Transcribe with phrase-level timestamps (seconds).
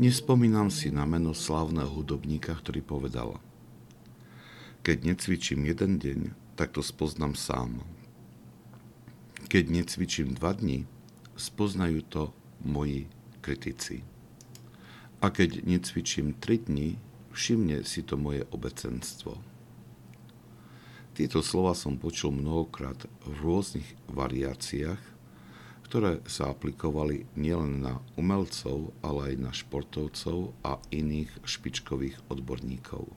[0.00, 3.36] Nespomínam si na meno slavného hudobníka, ktorý povedal
[4.80, 7.84] Keď necvičím jeden deň, tak to spoznám sám.
[9.52, 10.88] Keď necvičím dva dni,
[11.36, 12.32] spoznajú to
[12.64, 13.12] moji
[13.44, 14.00] kritici.
[15.20, 16.96] A keď necvičím tri dni,
[17.36, 19.36] všimne si to moje obecenstvo.
[21.12, 25.19] Tieto slova som počul mnohokrát v rôznych variáciách
[25.90, 33.10] ktoré sa aplikovali nielen na umelcov, ale aj na športovcov a iných špičkových odborníkov.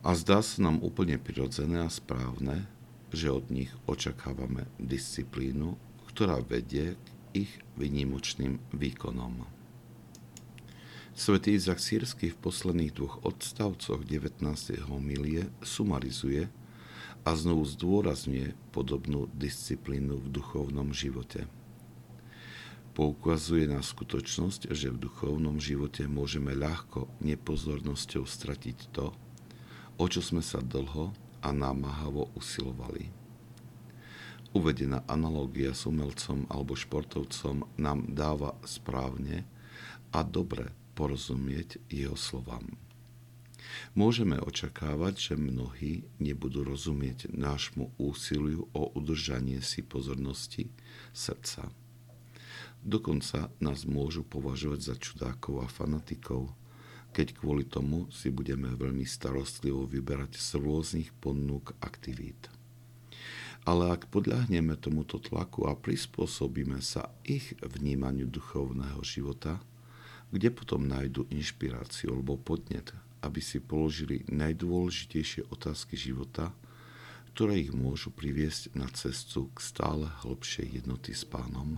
[0.00, 2.64] A zdá sa nám úplne prirodzené a správne,
[3.12, 5.76] že od nich očakávame disciplínu,
[6.08, 7.06] ktorá vedie k
[7.44, 9.44] ich vynimočným výkonom.
[11.12, 14.40] Svetý Izak Sírsky v posledných dvoch odstavcoch 19.
[15.04, 16.48] milie sumarizuje,
[17.24, 21.48] a znovu zdôrazňuje podobnú disciplínu v duchovnom živote.
[22.94, 29.10] Poukazuje na skutočnosť, že v duchovnom živote môžeme ľahko nepozornosťou stratiť to,
[29.98, 31.10] o čo sme sa dlho
[31.42, 33.10] a námahavo usilovali.
[34.54, 39.42] Uvedená analogia s umelcom alebo športovcom nám dáva správne
[40.14, 42.83] a dobre porozumieť jeho slovám.
[43.94, 50.66] Môžeme očakávať, že mnohí nebudú rozumieť nášmu úsiliu o udržanie si pozornosti
[51.14, 51.70] srdca.
[52.82, 56.50] Dokonca nás môžu považovať za čudákov a fanatikov,
[57.14, 62.50] keď kvôli tomu si budeme veľmi starostlivo vyberať z rôznych ponúk aktivít.
[63.62, 69.62] Ale ak podľahneme tomuto tlaku a prispôsobíme sa ich vnímaniu duchovného života,
[70.34, 72.90] kde potom nájdu inšpiráciu alebo podnet
[73.24, 76.52] aby si položili najdôležitejšie otázky života,
[77.32, 81.74] ktoré ich môžu priviesť na cestu k stále hlbšej jednoty s pánom.